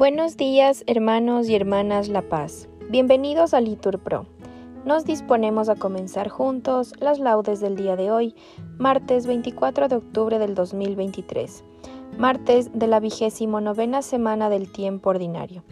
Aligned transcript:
Buenos 0.00 0.38
días, 0.38 0.82
hermanos 0.86 1.50
y 1.50 1.54
hermanas 1.54 2.08
La 2.08 2.22
Paz. 2.22 2.70
Bienvenidos 2.88 3.52
a 3.52 3.60
Litur 3.60 3.98
Pro. 3.98 4.24
Nos 4.86 5.04
disponemos 5.04 5.68
a 5.68 5.74
comenzar 5.74 6.30
juntos 6.30 6.94
las 7.00 7.18
laudes 7.18 7.60
del 7.60 7.76
día 7.76 7.96
de 7.96 8.10
hoy, 8.10 8.34
martes 8.78 9.26
24 9.26 9.88
de 9.88 9.96
octubre 9.96 10.38
del 10.38 10.54
2023, 10.54 11.64
martes 12.16 12.70
de 12.72 12.86
la 12.86 12.98
vigésimo 12.98 13.60
novena 13.60 14.00
semana 14.00 14.48
del 14.48 14.72
tiempo 14.72 15.10
ordinario. 15.10 15.64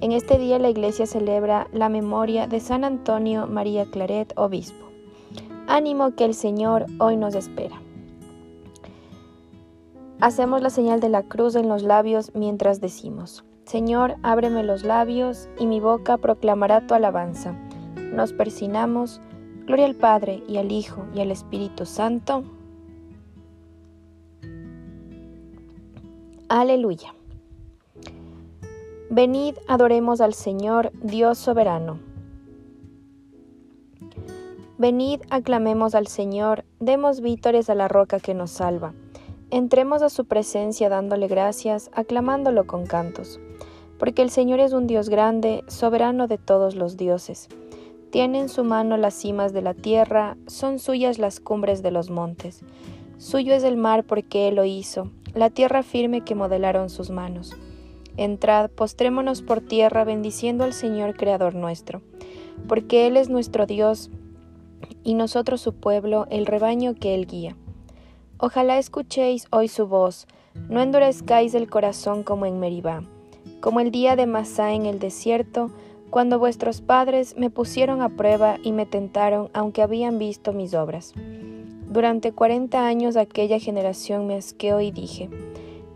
En 0.00 0.12
este 0.12 0.38
día 0.38 0.58
la 0.58 0.70
Iglesia 0.70 1.04
celebra 1.04 1.68
la 1.70 1.90
memoria 1.90 2.46
de 2.46 2.60
San 2.60 2.84
Antonio 2.84 3.46
María 3.46 3.84
Claret, 3.84 4.32
obispo. 4.36 4.86
Ánimo 5.66 6.14
que 6.14 6.24
el 6.24 6.32
Señor 6.32 6.86
hoy 7.00 7.18
nos 7.18 7.34
espera. 7.34 7.82
Hacemos 10.22 10.62
la 10.62 10.70
señal 10.70 11.00
de 11.00 11.10
la 11.10 11.22
cruz 11.22 11.54
en 11.54 11.68
los 11.68 11.82
labios 11.82 12.32
mientras 12.34 12.80
decimos, 12.80 13.44
Señor, 13.64 14.16
ábreme 14.22 14.62
los 14.62 14.84
labios, 14.84 15.48
y 15.58 15.66
mi 15.66 15.80
boca 15.80 16.18
proclamará 16.18 16.86
tu 16.86 16.94
alabanza. 16.94 17.54
Nos 18.12 18.32
persinamos. 18.32 19.22
Gloria 19.64 19.86
al 19.86 19.94
Padre, 19.94 20.42
y 20.46 20.58
al 20.58 20.70
Hijo, 20.70 21.06
y 21.14 21.20
al 21.20 21.30
Espíritu 21.30 21.86
Santo. 21.86 22.44
Aleluya. 26.50 27.14
Venid, 29.08 29.56
adoremos 29.66 30.20
al 30.20 30.34
Señor, 30.34 30.92
Dios 31.02 31.38
soberano. 31.38 31.98
Venid, 34.76 35.22
aclamemos 35.30 35.94
al 35.94 36.06
Señor, 36.06 36.64
demos 36.80 37.22
vítores 37.22 37.70
a 37.70 37.74
la 37.74 37.88
roca 37.88 38.20
que 38.20 38.34
nos 38.34 38.50
salva. 38.50 38.92
Entremos 39.50 40.02
a 40.02 40.10
su 40.10 40.26
presencia 40.26 40.90
dándole 40.90 41.28
gracias, 41.28 41.90
aclamándolo 41.94 42.66
con 42.66 42.84
cantos 42.84 43.40
porque 44.04 44.20
el 44.20 44.28
Señor 44.28 44.60
es 44.60 44.74
un 44.74 44.86
Dios 44.86 45.08
grande, 45.08 45.64
soberano 45.66 46.28
de 46.28 46.36
todos 46.36 46.74
los 46.74 46.98
dioses. 46.98 47.48
Tiene 48.10 48.38
en 48.38 48.50
su 48.50 48.62
mano 48.62 48.98
las 48.98 49.14
cimas 49.14 49.54
de 49.54 49.62
la 49.62 49.72
tierra, 49.72 50.36
son 50.46 50.78
suyas 50.78 51.18
las 51.18 51.40
cumbres 51.40 51.82
de 51.82 51.90
los 51.90 52.10
montes. 52.10 52.60
Suyo 53.16 53.54
es 53.54 53.64
el 53.64 53.78
mar 53.78 54.04
porque 54.04 54.48
Él 54.48 54.56
lo 54.56 54.66
hizo, 54.66 55.10
la 55.32 55.48
tierra 55.48 55.82
firme 55.82 56.20
que 56.20 56.34
modelaron 56.34 56.90
sus 56.90 57.08
manos. 57.08 57.56
Entrad, 58.18 58.68
postrémonos 58.68 59.40
por 59.40 59.62
tierra 59.62 60.04
bendiciendo 60.04 60.64
al 60.64 60.74
Señor 60.74 61.16
Creador 61.16 61.54
nuestro, 61.54 62.02
porque 62.68 63.06
Él 63.06 63.16
es 63.16 63.30
nuestro 63.30 63.64
Dios 63.64 64.10
y 65.02 65.14
nosotros 65.14 65.62
su 65.62 65.72
pueblo, 65.72 66.26
el 66.28 66.44
rebaño 66.44 66.92
que 66.94 67.14
Él 67.14 67.26
guía. 67.26 67.56
Ojalá 68.36 68.76
escuchéis 68.76 69.46
hoy 69.50 69.68
su 69.68 69.86
voz, 69.86 70.26
no 70.68 70.82
endurezcáis 70.82 71.54
el 71.54 71.70
corazón 71.70 72.22
como 72.22 72.44
en 72.44 72.60
Meribá 72.60 73.02
como 73.64 73.80
el 73.80 73.90
día 73.90 74.14
de 74.14 74.26
Masá 74.26 74.74
en 74.74 74.84
el 74.84 74.98
desierto, 74.98 75.70
cuando 76.10 76.38
vuestros 76.38 76.82
padres 76.82 77.34
me 77.38 77.48
pusieron 77.48 78.02
a 78.02 78.10
prueba 78.10 78.58
y 78.62 78.72
me 78.72 78.84
tentaron 78.84 79.48
aunque 79.54 79.80
habían 79.80 80.18
visto 80.18 80.52
mis 80.52 80.74
obras. 80.74 81.14
Durante 81.88 82.32
cuarenta 82.32 82.86
años 82.86 83.16
aquella 83.16 83.58
generación 83.58 84.26
me 84.26 84.36
asqueó 84.36 84.82
y 84.82 84.90
dije, 84.90 85.30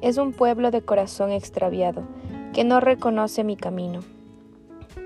es 0.00 0.16
un 0.16 0.32
pueblo 0.32 0.70
de 0.70 0.80
corazón 0.80 1.30
extraviado, 1.30 2.04
que 2.54 2.64
no 2.64 2.80
reconoce 2.80 3.44
mi 3.44 3.54
camino. 3.54 4.00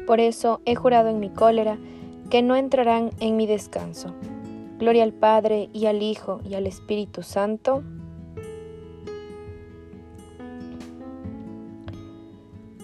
Por 0.07 0.21
eso 0.21 0.61
he 0.65 0.77
jurado 0.77 1.09
en 1.09 1.19
mi 1.19 1.31
cólera 1.31 1.79
que 2.31 2.43
no 2.43 2.55
entrarán 2.55 3.11
en 3.19 3.37
mi 3.37 3.49
descanso. 3.49 4.15
Gloria 4.79 5.03
al 5.03 5.13
Padre 5.13 5.69
y 5.73 5.87
al 5.87 6.01
Hijo 6.01 6.41
y 6.49 6.55
al 6.55 6.69
Espíritu 6.69 7.25
Santo, 7.25 7.83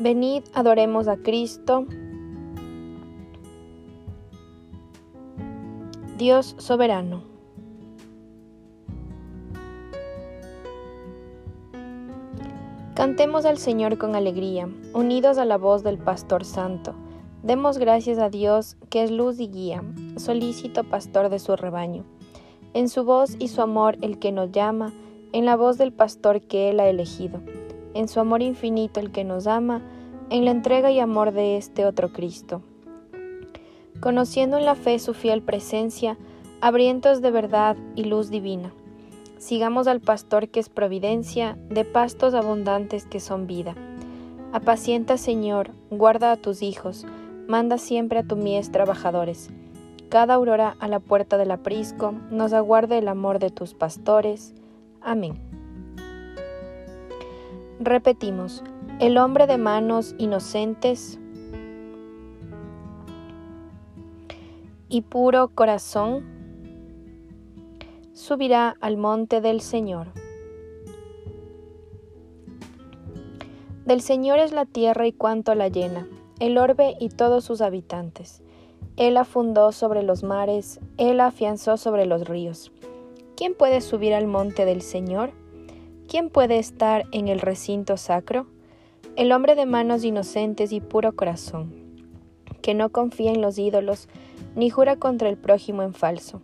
Venid, 0.00 0.44
adoremos 0.54 1.08
a 1.08 1.16
Cristo. 1.16 1.84
Dios 6.16 6.54
soberano. 6.58 7.24
Cantemos 12.94 13.44
al 13.44 13.58
Señor 13.58 13.98
con 13.98 14.14
alegría, 14.14 14.68
unidos 14.94 15.36
a 15.36 15.44
la 15.44 15.58
voz 15.58 15.82
del 15.82 15.98
Pastor 15.98 16.44
Santo. 16.44 16.94
Demos 17.42 17.78
gracias 17.78 18.18
a 18.18 18.30
Dios, 18.30 18.76
que 18.90 19.02
es 19.02 19.10
luz 19.10 19.40
y 19.40 19.48
guía, 19.48 19.82
solícito 20.16 20.84
pastor 20.84 21.28
de 21.28 21.40
su 21.40 21.56
rebaño. 21.56 22.04
En 22.72 22.88
su 22.88 23.02
voz 23.02 23.34
y 23.40 23.48
su 23.48 23.62
amor 23.62 23.98
el 24.00 24.20
que 24.20 24.30
nos 24.30 24.52
llama, 24.52 24.92
en 25.32 25.44
la 25.44 25.56
voz 25.56 25.76
del 25.76 25.92
pastor 25.92 26.40
que 26.40 26.70
él 26.70 26.78
ha 26.78 26.88
elegido 26.88 27.40
en 27.98 28.06
su 28.06 28.20
amor 28.20 28.42
infinito 28.42 29.00
el 29.00 29.10
que 29.10 29.24
nos 29.24 29.48
ama, 29.48 29.82
en 30.30 30.44
la 30.44 30.50
entrega 30.50 30.90
y 30.90 31.00
amor 31.00 31.32
de 31.32 31.56
este 31.56 31.86
otro 31.86 32.12
Cristo. 32.12 32.62
Conociendo 34.00 34.58
en 34.58 34.64
la 34.64 34.74
fe 34.74 34.98
su 34.98 35.14
fiel 35.14 35.42
presencia, 35.42 36.16
abrientos 36.60 37.22
de 37.22 37.30
verdad 37.30 37.76
y 37.94 38.04
luz 38.04 38.30
divina. 38.30 38.72
Sigamos 39.38 39.86
al 39.86 40.00
pastor 40.00 40.48
que 40.48 40.60
es 40.60 40.68
providencia, 40.68 41.56
de 41.70 41.84
pastos 41.84 42.34
abundantes 42.34 43.06
que 43.06 43.20
son 43.20 43.46
vida. 43.46 43.74
Apacienta, 44.52 45.16
Señor, 45.16 45.70
guarda 45.90 46.32
a 46.32 46.36
tus 46.36 46.62
hijos, 46.62 47.06
manda 47.46 47.78
siempre 47.78 48.18
a 48.18 48.22
tu 48.22 48.36
mies 48.36 48.70
trabajadores. 48.70 49.50
Cada 50.08 50.34
aurora 50.34 50.76
a 50.80 50.88
la 50.88 51.00
puerta 51.00 51.36
del 51.36 51.50
aprisco 51.50 52.14
nos 52.30 52.52
aguarde 52.52 52.98
el 52.98 53.08
amor 53.08 53.38
de 53.38 53.50
tus 53.50 53.74
pastores. 53.74 54.54
Amén. 55.00 55.38
Repetimos, 57.78 58.64
el 59.00 59.16
hombre 59.16 59.46
de 59.46 59.58
manos 59.58 60.16
inocentes 60.18 61.20
y 64.88 65.02
puro 65.02 65.48
corazón 65.54 66.24
subirá 68.12 68.76
al 68.80 68.96
monte 68.96 69.40
del 69.40 69.60
Señor. 69.60 70.08
Del 73.84 74.00
Señor 74.00 74.40
es 74.40 74.50
la 74.50 74.66
tierra 74.66 75.06
y 75.06 75.12
cuanto 75.12 75.54
la 75.54 75.68
llena, 75.68 76.08
el 76.40 76.58
orbe 76.58 76.96
y 76.98 77.08
todos 77.08 77.44
sus 77.44 77.60
habitantes. 77.60 78.42
Él 78.96 79.14
la 79.14 79.24
fundó 79.24 79.70
sobre 79.70 80.02
los 80.02 80.24
mares, 80.24 80.80
Él 80.96 81.20
afianzó 81.20 81.76
sobre 81.76 82.04
los 82.04 82.26
ríos. 82.26 82.72
¿Quién 83.36 83.54
puede 83.54 83.80
subir 83.80 84.12
al 84.12 84.26
monte 84.26 84.64
del 84.64 84.82
Señor? 84.82 85.30
¿Quién 86.08 86.30
puede 86.30 86.58
estar 86.58 87.04
en 87.12 87.28
el 87.28 87.38
recinto 87.38 87.96
sacro? 87.96 88.57
El 89.18 89.32
hombre 89.32 89.56
de 89.56 89.66
manos 89.66 90.04
inocentes 90.04 90.70
y 90.70 90.80
puro 90.80 91.16
corazón, 91.16 91.74
que 92.62 92.72
no 92.72 92.90
confía 92.90 93.32
en 93.32 93.42
los 93.42 93.58
ídolos, 93.58 94.08
ni 94.54 94.70
jura 94.70 94.94
contra 94.94 95.28
el 95.28 95.36
prójimo 95.36 95.82
en 95.82 95.92
falso. 95.92 96.40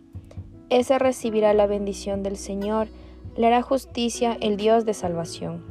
Ese 0.69 0.99
recibirá 0.99 1.53
la 1.53 1.67
bendición 1.67 2.21
del 2.21 2.35
Señor, 2.35 2.89
le 3.37 3.47
hará 3.47 3.61
justicia 3.61 4.37
el 4.41 4.57
Dios 4.57 4.83
de 4.83 4.93
salvación. 4.93 5.63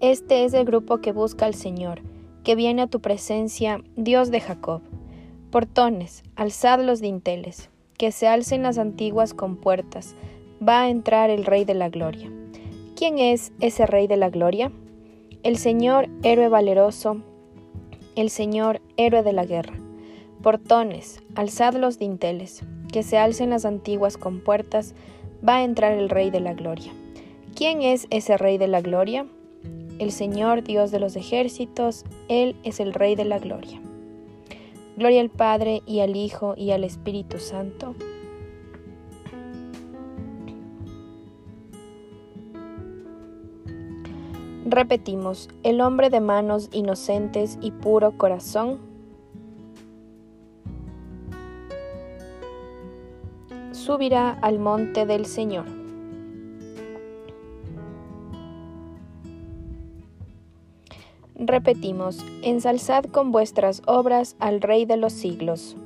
Este 0.00 0.44
es 0.44 0.52
el 0.52 0.66
grupo 0.66 0.98
que 0.98 1.12
busca 1.12 1.46
al 1.46 1.54
Señor, 1.54 2.02
que 2.44 2.54
viene 2.54 2.82
a 2.82 2.86
tu 2.88 3.00
presencia, 3.00 3.82
Dios 3.96 4.30
de 4.30 4.40
Jacob. 4.42 4.82
Portones, 5.50 6.22
alzad 6.34 6.82
los 6.82 7.00
dinteles, 7.00 7.70
que 7.96 8.12
se 8.12 8.28
alcen 8.28 8.62
las 8.62 8.76
antiguas 8.76 9.32
compuertas, 9.32 10.16
va 10.60 10.82
a 10.82 10.90
entrar 10.90 11.30
el 11.30 11.46
Rey 11.46 11.64
de 11.64 11.72
la 11.72 11.88
Gloria. 11.88 12.30
¿Quién 12.94 13.16
es 13.16 13.54
ese 13.60 13.86
Rey 13.86 14.06
de 14.06 14.18
la 14.18 14.28
Gloria? 14.28 14.70
El 15.46 15.58
Señor 15.58 16.08
héroe 16.24 16.48
valeroso, 16.48 17.18
el 18.16 18.30
Señor 18.30 18.80
héroe 18.96 19.22
de 19.22 19.32
la 19.32 19.46
guerra. 19.46 19.74
Portones, 20.42 21.22
alzad 21.36 21.74
los 21.74 22.00
dinteles, 22.00 22.64
que 22.92 23.04
se 23.04 23.16
alcen 23.16 23.50
las 23.50 23.64
antiguas 23.64 24.16
compuertas, 24.16 24.96
va 25.48 25.58
a 25.58 25.62
entrar 25.62 25.92
el 25.92 26.08
Rey 26.08 26.30
de 26.30 26.40
la 26.40 26.54
Gloria. 26.54 26.90
¿Quién 27.54 27.82
es 27.82 28.08
ese 28.10 28.36
Rey 28.36 28.58
de 28.58 28.66
la 28.66 28.80
Gloria? 28.80 29.24
El 30.00 30.10
Señor 30.10 30.64
Dios 30.64 30.90
de 30.90 30.98
los 30.98 31.14
ejércitos, 31.14 32.04
Él 32.26 32.56
es 32.64 32.80
el 32.80 32.92
Rey 32.92 33.14
de 33.14 33.26
la 33.26 33.38
Gloria. 33.38 33.80
Gloria 34.96 35.20
al 35.20 35.30
Padre 35.30 35.80
y 35.86 36.00
al 36.00 36.16
Hijo 36.16 36.54
y 36.56 36.72
al 36.72 36.82
Espíritu 36.82 37.38
Santo 37.38 37.94
Repetimos, 44.68 45.48
el 45.62 45.80
hombre 45.80 46.10
de 46.10 46.18
manos 46.18 46.70
inocentes 46.72 47.56
y 47.60 47.70
puro 47.70 48.18
corazón 48.18 48.80
subirá 53.70 54.32
al 54.42 54.58
monte 54.58 55.06
del 55.06 55.24
Señor. 55.26 55.66
Repetimos, 61.36 62.24
ensalzad 62.42 63.04
con 63.04 63.30
vuestras 63.30 63.82
obras 63.86 64.34
al 64.40 64.60
Rey 64.60 64.84
de 64.84 64.96
los 64.96 65.12
siglos. 65.12 65.76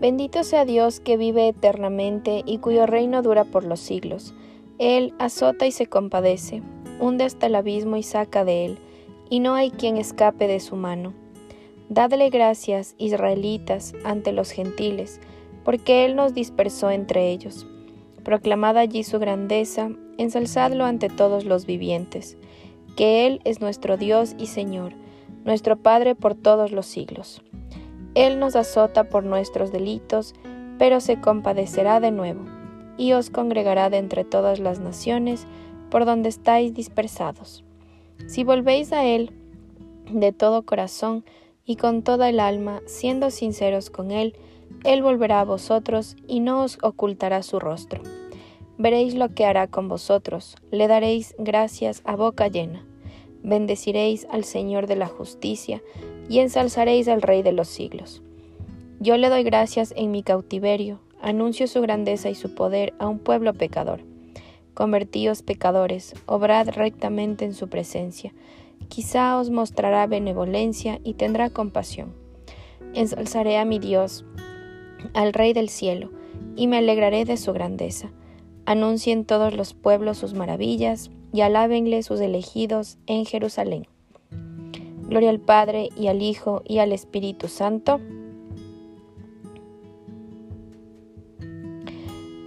Bendito 0.00 0.42
sea 0.42 0.64
Dios 0.64 1.00
que 1.00 1.18
vive 1.18 1.48
eternamente 1.48 2.42
y 2.46 2.58
cuyo 2.58 2.86
reino 2.86 3.20
dura 3.20 3.44
por 3.44 3.64
los 3.64 3.78
siglos. 3.78 4.34
Él 4.78 5.14
azota 5.18 5.66
y 5.66 5.72
se 5.72 5.86
compadece, 5.86 6.62
hunde 7.00 7.24
hasta 7.24 7.46
el 7.46 7.54
abismo 7.54 7.96
y 7.96 8.02
saca 8.02 8.44
de 8.44 8.64
él, 8.64 8.78
y 9.30 9.40
no 9.40 9.54
hay 9.54 9.70
quien 9.70 9.96
escape 9.96 10.46
de 10.46 10.60
su 10.60 10.76
mano. 10.76 11.14
Dadle 11.88 12.30
gracias, 12.30 12.94
israelitas, 12.98 13.94
ante 14.04 14.32
los 14.32 14.50
gentiles, 14.50 15.20
porque 15.64 16.04
Él 16.04 16.16
nos 16.16 16.34
dispersó 16.34 16.90
entre 16.90 17.30
ellos. 17.30 17.66
Proclamad 18.24 18.78
allí 18.78 19.04
su 19.04 19.18
grandeza, 19.18 19.90
ensalzadlo 20.16 20.84
ante 20.84 21.08
todos 21.08 21.44
los 21.44 21.66
vivientes, 21.66 22.36
que 22.96 23.26
Él 23.26 23.40
es 23.44 23.60
nuestro 23.60 23.96
Dios 23.96 24.34
y 24.38 24.46
Señor, 24.46 24.94
nuestro 25.44 25.76
Padre 25.76 26.14
por 26.14 26.34
todos 26.34 26.72
los 26.72 26.86
siglos. 26.86 27.42
Él 28.14 28.38
nos 28.38 28.56
azota 28.56 29.04
por 29.04 29.24
nuestros 29.24 29.72
delitos, 29.72 30.34
pero 30.78 31.00
se 31.00 31.20
compadecerá 31.20 32.00
de 32.00 32.10
nuevo, 32.10 32.44
y 32.96 33.12
os 33.12 33.30
congregará 33.30 33.90
de 33.90 33.98
entre 33.98 34.24
todas 34.24 34.58
las 34.58 34.80
naciones 34.80 35.46
por 35.90 36.04
donde 36.04 36.28
estáis 36.28 36.74
dispersados. 36.74 37.64
Si 38.26 38.44
volvéis 38.44 38.92
a 38.92 39.04
Él 39.04 39.32
de 40.10 40.32
todo 40.32 40.62
corazón 40.62 41.24
y 41.64 41.76
con 41.76 42.02
toda 42.02 42.28
el 42.28 42.40
alma, 42.40 42.80
siendo 42.86 43.30
sinceros 43.30 43.90
con 43.90 44.10
Él, 44.10 44.34
Él 44.84 45.02
volverá 45.02 45.40
a 45.40 45.44
vosotros 45.44 46.16
y 46.26 46.40
no 46.40 46.62
os 46.62 46.78
ocultará 46.82 47.42
su 47.42 47.58
rostro. 47.60 48.02
Veréis 48.78 49.14
lo 49.14 49.28
que 49.28 49.44
hará 49.44 49.66
con 49.66 49.88
vosotros, 49.88 50.56
le 50.70 50.88
daréis 50.88 51.34
gracias 51.38 52.02
a 52.04 52.16
boca 52.16 52.48
llena. 52.48 52.84
Bendeciréis 53.42 54.26
al 54.30 54.44
Señor 54.44 54.86
de 54.86 54.96
la 54.96 55.08
justicia, 55.08 55.82
y 56.28 56.38
ensalzaréis 56.38 57.08
al 57.08 57.22
Rey 57.22 57.42
de 57.42 57.52
los 57.52 57.68
siglos. 57.68 58.22
Yo 59.00 59.16
le 59.16 59.28
doy 59.28 59.42
gracias 59.42 59.92
en 59.96 60.10
mi 60.10 60.22
cautiverio, 60.22 61.00
anuncio 61.22 61.66
su 61.66 61.80
grandeza 61.80 62.28
y 62.28 62.34
su 62.34 62.54
poder 62.54 62.92
a 62.98 63.08
un 63.08 63.18
pueblo 63.18 63.54
pecador. 63.54 64.00
Convertíos 64.74 65.42
pecadores, 65.42 66.14
obrad 66.26 66.68
rectamente 66.68 67.44
en 67.44 67.54
su 67.54 67.68
presencia. 67.68 68.34
Quizá 68.88 69.38
os 69.38 69.50
mostrará 69.50 70.06
benevolencia 70.06 71.00
y 71.04 71.14
tendrá 71.14 71.50
compasión. 71.50 72.12
Ensalzaré 72.94 73.58
a 73.58 73.64
mi 73.64 73.78
Dios, 73.78 74.24
al 75.14 75.32
Rey 75.32 75.52
del 75.52 75.68
cielo, 75.68 76.10
y 76.56 76.66
me 76.66 76.78
alegraré 76.78 77.24
de 77.24 77.36
su 77.36 77.52
grandeza. 77.52 78.10
Anuncien 78.66 79.24
todos 79.24 79.54
los 79.54 79.74
pueblos 79.74 80.18
sus 80.18 80.34
maravillas, 80.34 81.10
y 81.32 81.40
alábenle 81.40 82.02
sus 82.02 82.20
elegidos 82.20 82.98
en 83.06 83.24
Jerusalén. 83.24 83.86
Gloria 85.08 85.30
al 85.30 85.40
Padre 85.40 85.88
y 85.96 86.08
al 86.08 86.22
Hijo 86.22 86.62
y 86.66 86.78
al 86.78 86.92
Espíritu 86.92 87.48
Santo. 87.48 88.00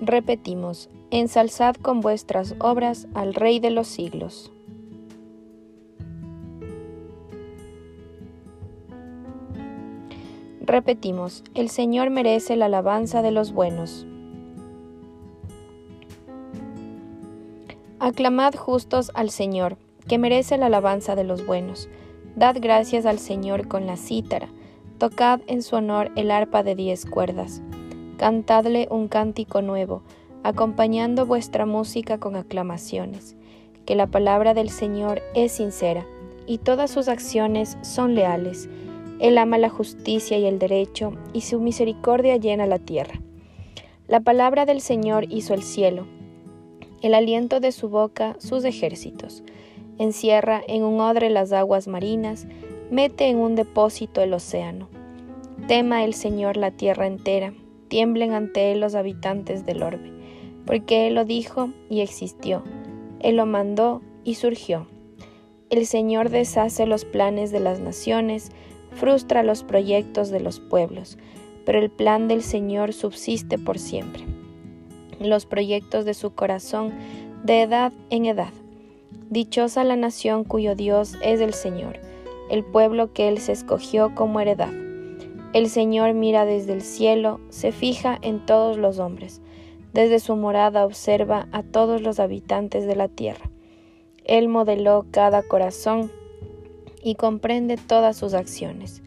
Repetimos, 0.07 0.91
ensalzad 1.09 1.73
con 1.77 1.99
vuestras 1.99 2.53
obras 2.59 3.07
al 3.15 3.33
Rey 3.33 3.59
de 3.59 3.71
los 3.71 3.87
siglos. 3.87 4.51
Repetimos, 10.61 11.43
el 11.55 11.69
Señor 11.69 12.11
merece 12.11 12.55
la 12.55 12.67
alabanza 12.67 13.23
de 13.23 13.31
los 13.31 13.51
buenos. 13.51 14.05
Aclamad 17.97 18.53
justos 18.53 19.09
al 19.15 19.31
Señor, 19.31 19.75
que 20.07 20.19
merece 20.19 20.59
la 20.59 20.67
alabanza 20.67 21.15
de 21.15 21.23
los 21.23 21.47
buenos. 21.47 21.89
Dad 22.35 22.57
gracias 22.61 23.07
al 23.07 23.17
Señor 23.17 23.67
con 23.67 23.87
la 23.87 23.97
cítara, 23.97 24.49
tocad 24.99 25.41
en 25.47 25.63
su 25.63 25.77
honor 25.77 26.11
el 26.15 26.29
arpa 26.29 26.61
de 26.61 26.75
diez 26.75 27.07
cuerdas, 27.07 27.63
cantadle 28.17 28.87
un 28.89 29.07
cántico 29.07 29.61
nuevo, 29.61 30.01
acompañando 30.43 31.25
vuestra 31.25 31.65
música 31.65 32.19
con 32.19 32.35
aclamaciones, 32.35 33.35
que 33.85 33.95
la 33.95 34.07
palabra 34.07 34.53
del 34.53 34.69
Señor 34.69 35.21
es 35.33 35.53
sincera, 35.53 36.05
y 36.47 36.59
todas 36.59 36.91
sus 36.91 37.07
acciones 37.07 37.77
son 37.81 38.15
leales. 38.15 38.69
Él 39.19 39.37
ama 39.37 39.57
la 39.57 39.69
justicia 39.69 40.37
y 40.37 40.45
el 40.45 40.59
derecho, 40.59 41.13
y 41.33 41.41
su 41.41 41.59
misericordia 41.59 42.37
llena 42.37 42.65
la 42.67 42.79
tierra. 42.79 43.21
La 44.07 44.19
palabra 44.19 44.65
del 44.65 44.81
Señor 44.81 45.25
hizo 45.29 45.53
el 45.53 45.63
cielo, 45.63 46.05
el 47.01 47.13
aliento 47.13 47.59
de 47.59 47.71
su 47.71 47.89
boca 47.89 48.35
sus 48.39 48.63
ejércitos 48.63 49.43
encierra 49.97 50.61
en 50.67 50.83
un 50.83 50.99
odre 50.99 51.29
las 51.29 51.51
aguas 51.53 51.87
marinas, 51.87 52.47
mete 52.91 53.27
en 53.27 53.37
un 53.37 53.55
depósito 53.55 54.21
el 54.21 54.33
océano. 54.33 54.87
Tema 55.67 56.03
el 56.03 56.13
Señor 56.13 56.57
la 56.57 56.71
tierra 56.71 57.07
entera, 57.07 57.53
tiemblen 57.87 58.33
ante 58.33 58.71
él 58.71 58.79
los 58.79 58.95
habitantes 58.95 59.65
del 59.65 59.83
orbe, 59.83 60.11
porque 60.65 61.07
él 61.07 61.15
lo 61.15 61.25
dijo 61.25 61.69
y 61.89 62.01
existió, 62.01 62.63
él 63.19 63.37
lo 63.37 63.45
mandó 63.45 64.01
y 64.23 64.35
surgió. 64.35 64.87
El 65.69 65.85
Señor 65.85 66.29
deshace 66.29 66.85
los 66.85 67.05
planes 67.05 67.51
de 67.51 67.59
las 67.59 67.79
naciones, 67.79 68.51
frustra 68.91 69.43
los 69.43 69.63
proyectos 69.63 70.29
de 70.29 70.39
los 70.39 70.59
pueblos, 70.59 71.17
pero 71.65 71.79
el 71.79 71.89
plan 71.89 72.27
del 72.27 72.43
Señor 72.43 72.93
subsiste 72.93 73.57
por 73.57 73.79
siempre. 73.79 74.23
Los 75.19 75.45
proyectos 75.45 76.05
de 76.05 76.13
su 76.13 76.35
corazón 76.35 76.93
de 77.43 77.61
edad 77.61 77.93
en 78.09 78.25
edad 78.25 78.53
Dichosa 79.29 79.83
la 79.83 79.95
nación 79.95 80.43
cuyo 80.43 80.75
Dios 80.75 81.15
es 81.23 81.41
el 81.41 81.55
Señor, 81.55 81.99
el 82.51 82.63
pueblo 82.63 83.11
que 83.11 83.27
Él 83.27 83.39
se 83.39 83.53
escogió 83.53 84.13
como 84.13 84.39
heredad. 84.39 84.84
El 85.55 85.69
Señor 85.69 86.13
mira 86.15 86.43
desde 86.43 86.73
el 86.73 86.81
cielo, 86.81 87.39
se 87.47 87.71
fija 87.71 88.19
en 88.21 88.45
todos 88.45 88.75
los 88.75 88.99
hombres, 88.99 89.41
desde 89.93 90.19
su 90.19 90.35
morada 90.35 90.83
observa 90.83 91.47
a 91.53 91.63
todos 91.63 92.01
los 92.01 92.19
habitantes 92.19 92.85
de 92.85 92.97
la 92.97 93.07
tierra. 93.07 93.49
Él 94.25 94.49
modeló 94.49 95.05
cada 95.11 95.43
corazón 95.43 96.11
y 97.01 97.15
comprende 97.15 97.77
todas 97.77 98.17
sus 98.17 98.33
acciones. 98.33 99.01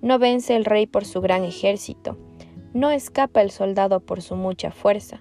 No 0.00 0.20
vence 0.20 0.54
el 0.54 0.64
rey 0.64 0.86
por 0.86 1.04
su 1.04 1.20
gran 1.20 1.42
ejército, 1.42 2.16
no 2.72 2.92
escapa 2.92 3.42
el 3.42 3.50
soldado 3.50 3.98
por 3.98 4.22
su 4.22 4.36
mucha 4.36 4.70
fuerza. 4.70 5.18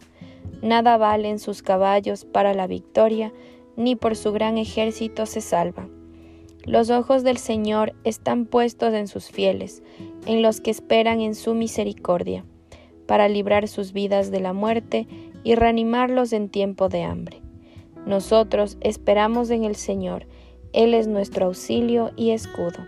Nada 0.62 0.98
valen 0.98 1.40
sus 1.40 1.64
caballos 1.64 2.26
para 2.26 2.54
la 2.54 2.68
victoria, 2.68 3.34
ni 3.76 3.96
por 3.96 4.16
su 4.16 4.32
gran 4.34 4.60
ejército 4.60 5.26
se 5.26 5.42
salva. 5.42 5.88
Los 6.70 6.92
ojos 6.92 7.24
del 7.24 7.38
Señor 7.38 7.96
están 8.04 8.46
puestos 8.46 8.94
en 8.94 9.08
sus 9.08 9.32
fieles, 9.32 9.82
en 10.28 10.44
los 10.44 10.62
que 10.62 10.70
esperan 10.70 11.20
en 11.20 11.34
su 11.34 11.56
misericordia, 11.56 12.46
para 13.08 13.28
librar 13.28 13.68
sus 13.68 13.92
vidas 13.92 14.30
de 14.30 14.40
la 14.40 14.54
muerte 14.54 15.08
y 15.44 15.56
reanimarlos 15.56 16.32
en 16.32 16.48
tiempo 16.48 16.88
de 16.88 17.02
hambre. 17.02 17.42
Nosotros 18.06 18.78
esperamos 18.82 19.50
en 19.50 19.64
el 19.64 19.76
Señor, 19.76 20.28
Él 20.72 20.94
es 20.94 21.08
nuestro 21.08 21.48
auxilio 21.48 22.12
y 22.16 22.30
escudo. 22.30 22.86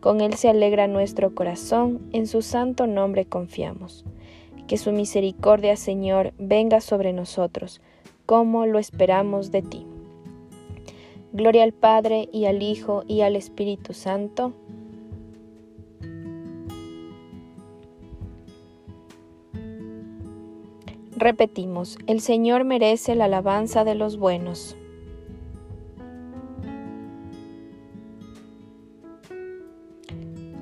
Con 0.00 0.20
Él 0.20 0.34
se 0.34 0.50
alegra 0.50 0.86
nuestro 0.86 1.34
corazón, 1.34 2.02
en 2.12 2.26
su 2.26 2.42
santo 2.42 2.86
nombre 2.86 3.24
confiamos. 3.24 4.04
Que 4.66 4.76
su 4.76 4.92
misericordia, 4.92 5.76
Señor, 5.76 6.34
venga 6.36 6.82
sobre 6.82 7.14
nosotros, 7.14 7.80
como 8.26 8.66
lo 8.66 8.78
esperamos 8.78 9.50
de 9.50 9.62
ti. 9.62 9.86
Gloria 11.34 11.64
al 11.64 11.72
Padre 11.72 12.28
y 12.32 12.44
al 12.44 12.62
Hijo 12.62 13.02
y 13.08 13.22
al 13.22 13.34
Espíritu 13.34 13.92
Santo. 13.92 14.52
Repetimos, 21.16 21.98
el 22.06 22.20
Señor 22.20 22.62
merece 22.62 23.16
la 23.16 23.24
alabanza 23.24 23.82
de 23.82 23.96
los 23.96 24.16
buenos. 24.16 24.76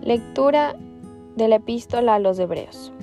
Lectura 0.00 0.74
de 1.36 1.48
la 1.48 1.56
epístola 1.56 2.14
a 2.14 2.18
los 2.18 2.38
Hebreos. 2.38 2.94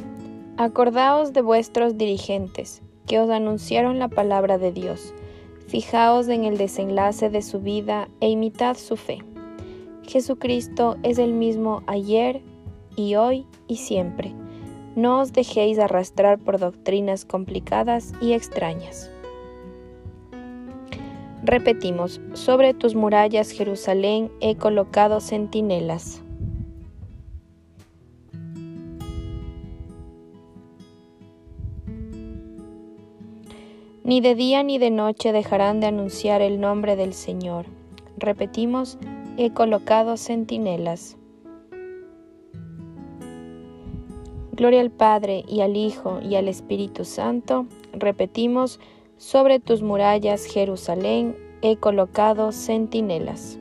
Acordaos 0.57 1.33
de 1.33 1.43
vuestros 1.43 1.99
dirigentes, 1.99 2.81
que 3.05 3.19
os 3.19 3.29
anunciaron 3.29 3.99
la 3.99 4.07
palabra 4.07 4.57
de 4.57 4.71
Dios 4.71 5.13
Fijaos 5.69 6.27
en 6.29 6.45
el 6.45 6.57
desenlace 6.57 7.29
de 7.29 7.43
su 7.43 7.59
vida 7.59 8.09
e 8.21 8.29
imitad 8.29 8.75
su 8.75 8.97
fe. 8.97 9.19
Jesucristo 10.01 10.97
es 11.03 11.19
el 11.19 11.33
mismo 11.33 11.83
ayer 11.85 12.41
y 12.95 13.13
hoy 13.13 13.45
y 13.67 13.75
siempre. 13.75 14.33
No 14.95 15.19
os 15.19 15.31
dejéis 15.31 15.77
arrastrar 15.77 16.39
por 16.39 16.57
doctrinas 16.57 17.23
complicadas 17.23 18.13
y 18.19 18.33
extrañas. 18.33 19.11
Repetimos, 21.43 22.19
sobre 22.33 22.73
tus 22.73 22.95
murallas 22.95 23.51
Jerusalén 23.51 24.31
he 24.41 24.55
colocado 24.55 25.21
centinelas. 25.21 26.23
Ni 34.09 34.21
de 34.21 34.33
día 34.33 34.63
ni 34.63 34.79
de 34.79 34.89
noche 34.89 35.31
dejarán 35.31 35.81
de 35.81 35.85
anunciar 35.85 36.41
el 36.41 36.59
nombre 36.59 36.95
del 36.95 37.13
Señor. 37.13 37.67
Repetimos, 38.17 38.97
he 39.37 39.51
colocado 39.53 40.17
centinelas. 40.17 41.15
Gloria 44.51 44.81
al 44.81 44.89
Padre 44.89 45.45
y 45.47 45.61
al 45.61 45.77
Hijo 45.77 46.21
y 46.27 46.37
al 46.37 46.47
Espíritu 46.47 47.05
Santo. 47.05 47.67
Repetimos, 47.93 48.79
Sobre 49.17 49.59
tus 49.59 49.83
murallas, 49.83 50.45
Jerusalén, 50.45 51.37
he 51.61 51.77
colocado 51.77 52.51
centinelas. 52.51 53.58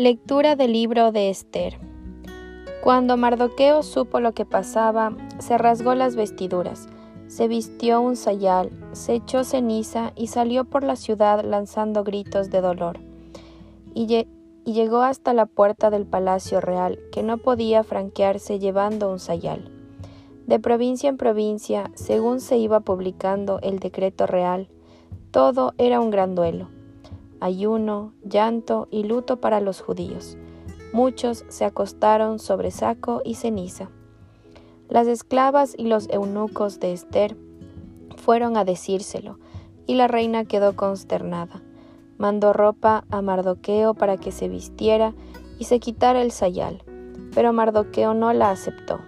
Lectura 0.00 0.56
del 0.56 0.72
libro 0.72 1.12
de 1.12 1.28
Esther. 1.28 1.78
Cuando 2.82 3.18
Mardoqueo 3.18 3.82
supo 3.82 4.18
lo 4.18 4.32
que 4.32 4.46
pasaba, 4.46 5.14
se 5.40 5.58
rasgó 5.58 5.94
las 5.94 6.16
vestiduras, 6.16 6.88
se 7.26 7.48
vistió 7.48 8.00
un 8.00 8.16
sayal, 8.16 8.70
se 8.92 9.12
echó 9.12 9.44
ceniza 9.44 10.14
y 10.16 10.28
salió 10.28 10.64
por 10.64 10.84
la 10.84 10.96
ciudad 10.96 11.44
lanzando 11.44 12.02
gritos 12.02 12.48
de 12.48 12.62
dolor. 12.62 12.98
Y, 13.92 14.26
y 14.64 14.72
llegó 14.72 15.02
hasta 15.02 15.34
la 15.34 15.44
puerta 15.44 15.90
del 15.90 16.06
palacio 16.06 16.62
real, 16.62 16.98
que 17.12 17.22
no 17.22 17.36
podía 17.36 17.84
franquearse 17.84 18.58
llevando 18.58 19.10
un 19.10 19.18
sayal. 19.18 19.70
De 20.46 20.58
provincia 20.58 21.10
en 21.10 21.18
provincia, 21.18 21.90
según 21.92 22.40
se 22.40 22.56
iba 22.56 22.80
publicando 22.80 23.60
el 23.60 23.80
decreto 23.80 24.26
real, 24.26 24.70
todo 25.30 25.74
era 25.76 26.00
un 26.00 26.08
gran 26.08 26.34
duelo 26.34 26.79
ayuno, 27.40 28.12
llanto 28.22 28.88
y 28.90 29.04
luto 29.04 29.40
para 29.40 29.60
los 29.60 29.80
judíos. 29.80 30.36
Muchos 30.92 31.44
se 31.48 31.64
acostaron 31.64 32.38
sobre 32.38 32.70
saco 32.70 33.22
y 33.24 33.34
ceniza. 33.34 33.90
Las 34.88 35.06
esclavas 35.06 35.74
y 35.78 35.84
los 35.84 36.08
eunucos 36.10 36.80
de 36.80 36.92
Esther 36.92 37.36
fueron 38.16 38.56
a 38.56 38.64
decírselo, 38.64 39.38
y 39.86 39.94
la 39.94 40.08
reina 40.08 40.44
quedó 40.44 40.76
consternada. 40.76 41.62
Mandó 42.18 42.52
ropa 42.52 43.04
a 43.10 43.22
Mardoqueo 43.22 43.94
para 43.94 44.16
que 44.16 44.30
se 44.30 44.48
vistiera 44.48 45.14
y 45.58 45.64
se 45.64 45.80
quitara 45.80 46.22
el 46.22 46.32
sayal, 46.32 46.82
pero 47.34 47.52
Mardoqueo 47.52 48.14
no 48.14 48.32
la 48.32 48.50
aceptó. 48.50 49.00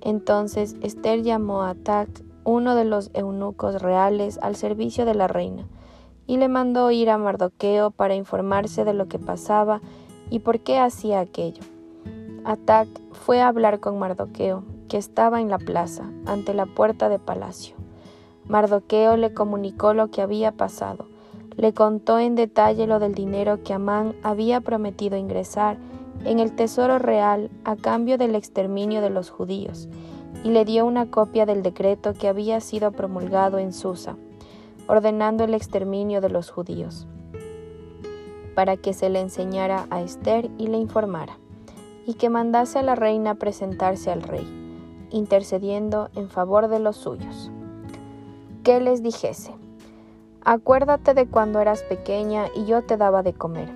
Entonces 0.00 0.76
Esther 0.82 1.22
llamó 1.22 1.62
a 1.62 1.74
Tac, 1.74 2.08
uno 2.44 2.74
de 2.74 2.84
los 2.84 3.10
eunucos 3.14 3.82
reales, 3.82 4.38
al 4.42 4.56
servicio 4.56 5.04
de 5.04 5.14
la 5.14 5.28
reina, 5.28 5.68
y 6.26 6.36
le 6.36 6.48
mandó 6.48 6.90
ir 6.90 7.10
a 7.10 7.18
Mardoqueo 7.18 7.90
para 7.90 8.14
informarse 8.14 8.84
de 8.84 8.94
lo 8.94 9.06
que 9.08 9.18
pasaba 9.18 9.80
y 10.30 10.40
por 10.40 10.60
qué 10.60 10.78
hacía 10.78 11.20
aquello. 11.20 11.62
Atac 12.44 12.88
fue 13.12 13.40
a 13.40 13.48
hablar 13.48 13.80
con 13.80 13.98
Mardoqueo, 13.98 14.64
que 14.88 14.96
estaba 14.96 15.40
en 15.40 15.48
la 15.48 15.58
plaza, 15.58 16.04
ante 16.26 16.54
la 16.54 16.66
puerta 16.66 17.08
de 17.08 17.18
palacio. 17.18 17.76
Mardoqueo 18.46 19.16
le 19.16 19.32
comunicó 19.32 19.94
lo 19.94 20.10
que 20.10 20.22
había 20.22 20.52
pasado, 20.52 21.06
le 21.56 21.72
contó 21.72 22.18
en 22.18 22.34
detalle 22.34 22.86
lo 22.86 22.98
del 22.98 23.14
dinero 23.14 23.62
que 23.62 23.74
Amán 23.74 24.14
había 24.22 24.60
prometido 24.60 25.16
ingresar 25.16 25.76
en 26.24 26.40
el 26.40 26.52
tesoro 26.52 26.98
real 26.98 27.50
a 27.64 27.76
cambio 27.76 28.18
del 28.18 28.34
exterminio 28.34 29.00
de 29.00 29.10
los 29.10 29.30
judíos, 29.30 29.88
y 30.44 30.50
le 30.50 30.64
dio 30.64 30.86
una 30.86 31.10
copia 31.10 31.46
del 31.46 31.62
decreto 31.62 32.14
que 32.14 32.28
había 32.28 32.60
sido 32.60 32.90
promulgado 32.90 33.58
en 33.58 33.72
Susa 33.72 34.16
ordenando 34.92 35.44
el 35.44 35.54
exterminio 35.54 36.20
de 36.20 36.28
los 36.28 36.50
judíos, 36.50 37.06
para 38.54 38.76
que 38.76 38.92
se 38.92 39.08
le 39.08 39.20
enseñara 39.20 39.86
a 39.88 40.02
Esther 40.02 40.50
y 40.58 40.66
le 40.66 40.76
informara, 40.76 41.38
y 42.04 42.12
que 42.12 42.28
mandase 42.28 42.80
a 42.80 42.82
la 42.82 42.94
reina 42.94 43.36
presentarse 43.36 44.10
al 44.10 44.20
rey, 44.20 44.46
intercediendo 45.08 46.10
en 46.14 46.28
favor 46.28 46.68
de 46.68 46.78
los 46.78 46.98
suyos. 46.98 47.50
Que 48.64 48.80
les 48.80 49.02
dijese, 49.02 49.54
acuérdate 50.44 51.14
de 51.14 51.26
cuando 51.26 51.60
eras 51.60 51.82
pequeña 51.84 52.48
y 52.54 52.66
yo 52.66 52.82
te 52.82 52.98
daba 52.98 53.22
de 53.22 53.32
comer. 53.32 53.70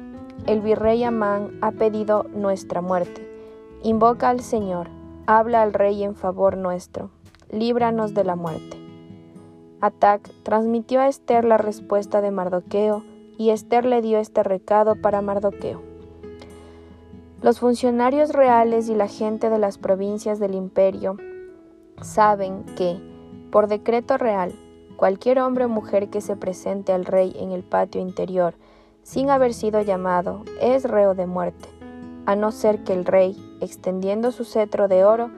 El 0.45 0.61
virrey 0.61 1.03
Amán 1.03 1.59
ha 1.63 1.71
pedido 1.71 2.25
nuestra 2.35 2.83
muerte. 2.83 3.27
Invoca 3.83 4.29
al 4.29 4.41
Señor, 4.41 4.91
habla 5.27 5.63
al 5.63 5.73
rey 5.73 6.05
en 6.05 6.15
favor 6.15 6.59
nuestro, 6.59 7.09
líbranos 7.51 8.13
de 8.13 8.25
la 8.25 8.37
muerte. 8.37 8.86
Atac 9.87 10.29
transmitió 10.43 11.01
a 11.01 11.07
Esther 11.07 11.45
la 11.45 11.59
respuesta 11.59 12.21
de 12.21 12.33
Mardoqueo 12.33 13.05
y 13.39 13.51
Esther 13.51 13.85
le 13.85 14.03
dio 14.03 14.19
este 14.19 14.43
recado 14.43 14.97
para 14.97 15.23
Mardoqueo. 15.23 15.81
Los 17.41 17.61
funcionarios 17.61 18.31
reales 18.31 18.89
y 18.89 18.97
la 18.97 19.07
gente 19.07 19.49
de 19.49 19.59
las 19.59 19.79
provincias 19.79 20.41
del 20.41 20.57
imperio 20.57 21.19
saben 22.03 22.65
que, 22.77 23.01
por 23.53 23.69
decreto 23.69 24.19
real, 24.19 24.53
cualquier 24.97 25.39
hombre 25.39 25.67
o 25.67 25.69
mujer 25.69 26.09
que 26.09 26.21
se 26.21 26.35
presente 26.35 26.93
al 26.93 27.05
rey 27.05 27.33
en 27.39 27.53
el 27.53 27.63
patio 27.63 28.01
interior 28.01 28.55
sin 29.05 29.31
haber 29.31 29.55
sido 29.55 29.83
llamado 29.83 30.43
es 30.61 30.83
reo 30.83 31.15
de 31.15 31.27
muerte, 31.27 31.69
a 32.27 32.35
no 32.35 32.51
ser 32.51 32.83
que 32.83 32.93
el 32.93 33.05
rey, 33.05 33.37
extendiendo 33.61 34.33
su 34.33 34.45
cetro 34.45 34.89
de 34.89 35.05
oro, 35.05 35.31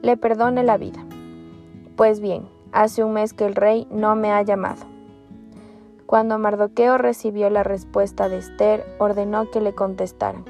le 0.00 0.16
perdone 0.16 0.62
la 0.62 0.76
vida. 0.76 1.04
Pues 1.96 2.20
bien, 2.20 2.46
Hace 2.76 3.02
un 3.02 3.14
mes 3.14 3.32
que 3.32 3.46
el 3.46 3.54
rey 3.54 3.88
no 3.90 4.16
me 4.16 4.32
ha 4.32 4.42
llamado. 4.42 4.84
Cuando 6.04 6.38
Mardoqueo 6.38 6.98
recibió 6.98 7.48
la 7.48 7.62
respuesta 7.62 8.28
de 8.28 8.36
Esther, 8.36 8.84
ordenó 8.98 9.50
que 9.50 9.62
le 9.62 9.74
contestaran. 9.74 10.44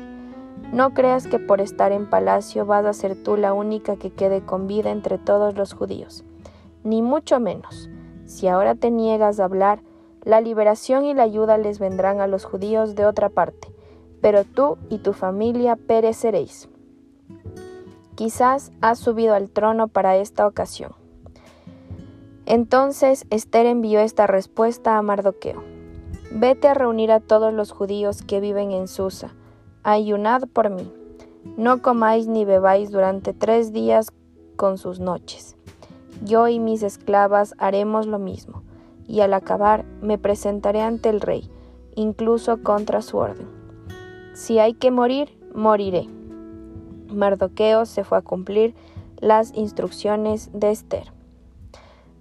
No 0.72 0.92
creas 0.92 1.28
que 1.28 1.38
por 1.38 1.60
estar 1.60 1.92
en 1.92 2.10
palacio 2.10 2.66
vas 2.66 2.84
a 2.84 2.94
ser 2.94 3.22
tú 3.22 3.36
la 3.36 3.52
única 3.52 3.94
que 3.94 4.10
quede 4.10 4.40
con 4.40 4.66
vida 4.66 4.90
entre 4.90 5.18
todos 5.18 5.54
los 5.54 5.72
judíos, 5.72 6.24
ni 6.82 7.00
mucho 7.00 7.38
menos. 7.38 7.88
Si 8.24 8.48
ahora 8.48 8.74
te 8.74 8.90
niegas 8.90 9.38
a 9.38 9.44
hablar, 9.44 9.78
la 10.24 10.40
liberación 10.40 11.04
y 11.04 11.14
la 11.14 11.22
ayuda 11.22 11.58
les 11.58 11.78
vendrán 11.78 12.20
a 12.20 12.26
los 12.26 12.44
judíos 12.44 12.96
de 12.96 13.06
otra 13.06 13.28
parte, 13.28 13.72
pero 14.20 14.42
tú 14.42 14.78
y 14.90 14.98
tu 14.98 15.12
familia 15.12 15.76
pereceréis. 15.76 16.68
Quizás 18.16 18.72
has 18.80 18.98
subido 18.98 19.32
al 19.34 19.48
trono 19.48 19.86
para 19.86 20.16
esta 20.16 20.44
ocasión. 20.48 21.05
Entonces 22.46 23.26
Esther 23.30 23.66
envió 23.66 23.98
esta 23.98 24.28
respuesta 24.28 24.96
a 24.96 25.02
Mardoqueo. 25.02 25.64
Vete 26.30 26.68
a 26.68 26.74
reunir 26.74 27.10
a 27.10 27.18
todos 27.18 27.52
los 27.52 27.72
judíos 27.72 28.22
que 28.22 28.40
viven 28.40 28.70
en 28.70 28.86
Susa, 28.86 29.34
ayunad 29.82 30.42
por 30.52 30.70
mí. 30.70 30.92
No 31.56 31.82
comáis 31.82 32.28
ni 32.28 32.44
bebáis 32.44 32.92
durante 32.92 33.32
tres 33.32 33.72
días 33.72 34.12
con 34.54 34.78
sus 34.78 35.00
noches. 35.00 35.56
Yo 36.24 36.46
y 36.46 36.60
mis 36.60 36.82
esclavas 36.82 37.54
haremos 37.58 38.06
lo 38.06 38.20
mismo, 38.20 38.62
y 39.08 39.20
al 39.20 39.34
acabar 39.34 39.84
me 40.00 40.16
presentaré 40.16 40.82
ante 40.82 41.08
el 41.08 41.20
rey, 41.20 41.50
incluso 41.96 42.62
contra 42.62 43.02
su 43.02 43.18
orden. 43.18 43.48
Si 44.34 44.60
hay 44.60 44.74
que 44.74 44.92
morir, 44.92 45.36
moriré. 45.52 46.08
Mardoqueo 47.08 47.86
se 47.86 48.04
fue 48.04 48.18
a 48.18 48.22
cumplir 48.22 48.74
las 49.18 49.52
instrucciones 49.54 50.50
de 50.52 50.70
Esther. 50.70 51.15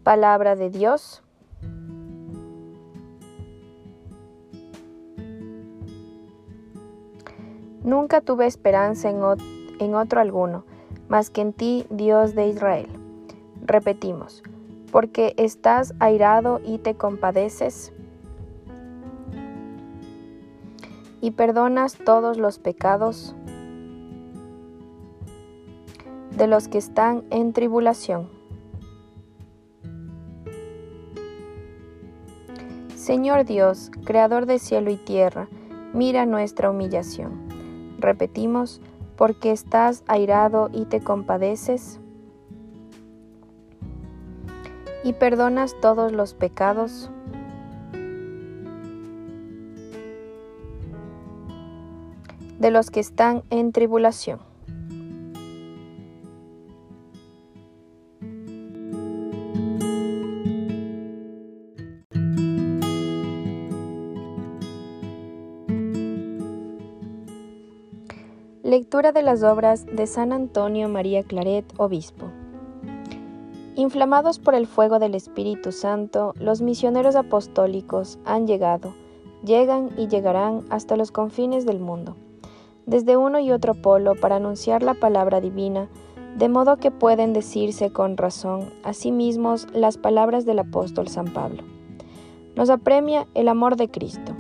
Palabra 0.06 0.56
de 0.56 0.70
Dios. 0.70 1.24
Nunca 7.84 8.22
tuve 8.22 8.46
esperanza 8.46 9.10
en, 9.10 9.96
otro 9.96 10.22
alguno, 10.22 10.64
más 11.10 11.32
que 11.32 11.42
en 11.42 11.54
ti, 11.54 11.88
Dios 11.90 12.36
de 12.36 12.50
Israel. 12.50 12.88
Repetimos, 13.64 14.44
porque 14.92 15.34
estás 15.38 15.96
airado 15.98 16.62
y 16.64 16.78
te 16.78 16.94
compadeces 16.94 17.92
y 21.20 21.32
perdonas 21.32 21.98
todos 21.98 22.38
los 22.38 22.60
pecados 22.60 23.36
de 26.38 26.46
los 26.46 26.68
que 26.68 26.78
están 26.78 27.24
en 27.32 27.54
tribulación 27.54 28.35
Señor 33.06 33.46
Dios, 33.46 33.92
Creador 34.04 34.48
de 34.48 34.58
cielo 34.58 34.90
y 34.90 34.98
tierra, 34.98 35.48
mira 35.94 36.26
nuestra 36.26 36.72
humillación. 36.72 37.34
Repetimos, 38.00 38.82
porque 39.16 39.52
estás 39.52 40.04
airado 40.08 40.72
y 40.74 40.86
te 40.86 41.02
compadeces 41.02 42.00
y 45.04 45.14
perdonas 45.14 45.80
todos 45.82 46.14
los 46.14 46.34
pecados. 46.34 47.12
de 52.58 52.72
los 52.72 52.90
que 52.90 53.02
están 53.02 53.44
en 53.52 53.72
tribulación. 53.72 54.40
Lectura 68.66 69.12
de 69.12 69.22
las 69.22 69.44
obras 69.44 69.86
de 69.86 70.08
San 70.08 70.34
Antonio 70.34 70.90
María 70.90 71.22
Claret, 71.22 71.72
obispo. 71.78 72.32
Inflamados 73.76 74.40
por 74.40 74.56
el 74.56 74.66
fuego 74.66 74.98
del 74.98 75.14
Espíritu 75.14 75.72
Santo, 75.72 76.34
los 76.40 76.64
misioneros 76.64 77.16
apostólicos 77.16 78.18
han 78.26 78.48
llegado, 78.48 78.96
llegan 79.44 79.92
y 80.00 80.08
llegarán 80.08 80.66
hasta 80.72 80.98
los 80.98 81.12
confines 81.12 81.68
del 81.68 81.80
mundo. 81.80 82.16
desde 82.88 83.18
uno 83.18 83.38
y 83.40 83.52
otro 83.52 83.76
polo 83.76 84.16
para 84.16 84.38
anunciar 84.38 84.82
la 84.82 84.96
palabra 84.96 85.42
divina, 85.42 85.88
de 86.36 86.50
modo 86.50 86.78
que 86.78 86.90
pueden 86.90 87.34
decirse 87.34 87.92
con 87.92 88.18
razón 88.18 88.74
a 88.84 88.94
sí 88.94 89.12
mismos 89.12 89.68
las 89.74 90.00
palabras 90.00 90.44
del 90.44 90.58
apóstol 90.58 91.08
San 91.08 91.32
Pablo. 91.34 91.62
Nos 92.56 92.72
apremia 92.72 93.28
el 93.36 93.48
amor 93.48 93.76
de 93.76 93.90
Cristo. 93.92 94.35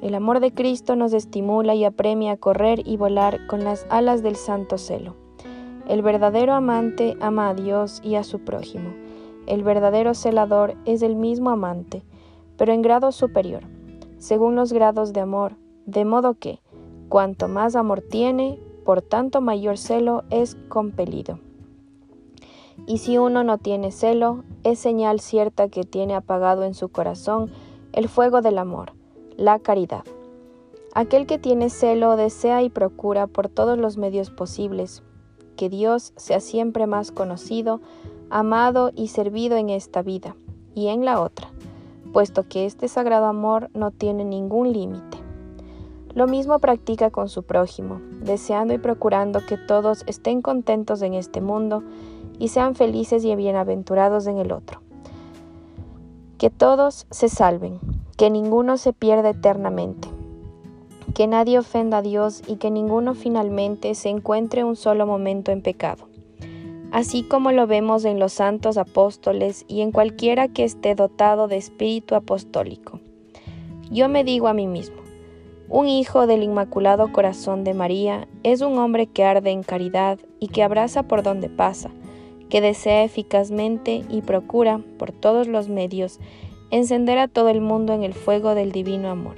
El 0.00 0.14
amor 0.14 0.38
de 0.38 0.54
Cristo 0.54 0.94
nos 0.94 1.12
estimula 1.12 1.74
y 1.74 1.84
apremia 1.84 2.32
a 2.32 2.36
correr 2.36 2.86
y 2.86 2.96
volar 2.96 3.46
con 3.48 3.64
las 3.64 3.84
alas 3.90 4.22
del 4.22 4.36
santo 4.36 4.78
celo. 4.78 5.16
El 5.88 6.02
verdadero 6.02 6.54
amante 6.54 7.16
ama 7.20 7.48
a 7.48 7.54
Dios 7.54 8.00
y 8.04 8.14
a 8.14 8.22
su 8.22 8.38
prójimo. 8.38 8.90
El 9.46 9.64
verdadero 9.64 10.14
celador 10.14 10.76
es 10.84 11.02
el 11.02 11.16
mismo 11.16 11.50
amante, 11.50 12.04
pero 12.56 12.72
en 12.72 12.82
grado 12.82 13.10
superior, 13.10 13.64
según 14.18 14.54
los 14.54 14.72
grados 14.72 15.12
de 15.12 15.20
amor, 15.20 15.56
de 15.86 16.04
modo 16.04 16.34
que, 16.34 16.60
cuanto 17.08 17.48
más 17.48 17.74
amor 17.74 18.00
tiene, 18.00 18.60
por 18.84 19.02
tanto 19.02 19.40
mayor 19.40 19.78
celo 19.78 20.22
es 20.30 20.54
compelido. 20.68 21.40
Y 22.86 22.98
si 22.98 23.18
uno 23.18 23.42
no 23.42 23.58
tiene 23.58 23.90
celo, 23.90 24.44
es 24.62 24.78
señal 24.78 25.18
cierta 25.18 25.68
que 25.68 25.82
tiene 25.82 26.14
apagado 26.14 26.62
en 26.62 26.74
su 26.74 26.88
corazón 26.88 27.50
el 27.92 28.08
fuego 28.08 28.42
del 28.42 28.58
amor, 28.58 28.92
la 29.38 29.60
caridad. 29.60 30.02
Aquel 30.94 31.24
que 31.24 31.38
tiene 31.38 31.70
celo 31.70 32.16
desea 32.16 32.62
y 32.62 32.70
procura 32.70 33.28
por 33.28 33.48
todos 33.48 33.78
los 33.78 33.96
medios 33.96 34.30
posibles 34.30 35.04
que 35.56 35.68
Dios 35.68 36.12
sea 36.16 36.40
siempre 36.40 36.88
más 36.88 37.12
conocido, 37.12 37.80
amado 38.30 38.90
y 38.96 39.08
servido 39.08 39.56
en 39.56 39.70
esta 39.70 40.02
vida 40.02 40.34
y 40.74 40.88
en 40.88 41.04
la 41.04 41.20
otra, 41.20 41.50
puesto 42.12 42.48
que 42.48 42.66
este 42.66 42.88
sagrado 42.88 43.26
amor 43.26 43.70
no 43.74 43.92
tiene 43.92 44.24
ningún 44.24 44.72
límite. 44.72 45.18
Lo 46.14 46.26
mismo 46.26 46.58
practica 46.58 47.10
con 47.10 47.28
su 47.28 47.44
prójimo, 47.44 48.00
deseando 48.20 48.74
y 48.74 48.78
procurando 48.78 49.38
que 49.46 49.56
todos 49.56 50.02
estén 50.08 50.42
contentos 50.42 51.00
en 51.02 51.14
este 51.14 51.40
mundo 51.40 51.84
y 52.40 52.48
sean 52.48 52.74
felices 52.74 53.24
y 53.24 53.36
bienaventurados 53.36 54.26
en 54.26 54.38
el 54.38 54.50
otro. 54.50 54.87
Que 56.38 56.50
todos 56.50 57.06
se 57.10 57.28
salven, 57.28 57.80
que 58.16 58.30
ninguno 58.30 58.76
se 58.76 58.92
pierda 58.92 59.30
eternamente, 59.30 60.06
que 61.12 61.26
nadie 61.26 61.58
ofenda 61.58 61.98
a 61.98 62.02
Dios 62.02 62.42
y 62.46 62.56
que 62.56 62.70
ninguno 62.70 63.14
finalmente 63.14 63.96
se 63.96 64.08
encuentre 64.08 64.62
un 64.62 64.76
solo 64.76 65.04
momento 65.04 65.50
en 65.50 65.62
pecado. 65.62 66.08
Así 66.92 67.24
como 67.24 67.50
lo 67.50 67.66
vemos 67.66 68.04
en 68.04 68.20
los 68.20 68.34
santos 68.34 68.78
apóstoles 68.78 69.64
y 69.66 69.80
en 69.80 69.90
cualquiera 69.90 70.46
que 70.46 70.62
esté 70.62 70.94
dotado 70.94 71.48
de 71.48 71.56
espíritu 71.56 72.14
apostólico. 72.14 73.00
Yo 73.90 74.08
me 74.08 74.22
digo 74.22 74.46
a 74.46 74.54
mí 74.54 74.68
mismo, 74.68 74.98
un 75.68 75.88
hijo 75.88 76.28
del 76.28 76.44
Inmaculado 76.44 77.12
Corazón 77.12 77.64
de 77.64 77.74
María 77.74 78.28
es 78.42 78.62
un 78.62 78.78
hombre 78.78 79.06
que 79.06 79.24
arde 79.24 79.50
en 79.50 79.62
caridad 79.62 80.18
y 80.38 80.48
que 80.48 80.62
abraza 80.62 81.02
por 81.02 81.22
donde 81.22 81.50
pasa, 81.50 81.90
que 82.48 82.60
desea 82.60 83.04
eficazmente 83.04 84.04
y 84.08 84.22
procura, 84.22 84.80
por 84.98 85.12
todos 85.12 85.46
los 85.46 85.68
medios, 85.68 86.18
encender 86.70 87.18
a 87.18 87.28
todo 87.28 87.48
el 87.48 87.60
mundo 87.60 87.92
en 87.92 88.02
el 88.02 88.14
fuego 88.14 88.54
del 88.54 88.72
divino 88.72 89.10
amor. 89.10 89.36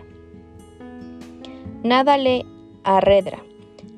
Nada 1.83 2.17
le 2.17 2.45
arredra, 2.85 3.38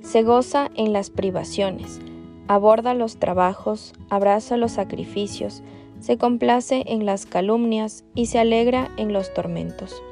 se 0.02 0.22
goza 0.22 0.70
en 0.76 0.92
las 0.92 1.10
privaciones, 1.10 2.00
aborda 2.48 2.94
los 2.94 3.16
trabajos, 3.16 3.94
abraza 4.10 4.56
los 4.56 4.72
sacrificios, 4.72 5.62
se 6.00 6.18
complace 6.18 6.84
en 6.86 7.06
las 7.06 7.26
calumnias 7.26 8.04
y 8.14 8.26
se 8.26 8.38
alegra 8.38 8.90
en 8.96 9.12
los 9.12 9.32
tormentos. 9.32 10.02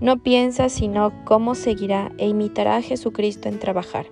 No 0.00 0.18
piensa 0.18 0.68
sino 0.68 1.12
cómo 1.24 1.54
seguirá 1.54 2.12
e 2.18 2.28
imitará 2.28 2.76
a 2.76 2.82
Jesucristo 2.82 3.48
en 3.48 3.58
trabajar, 3.58 4.06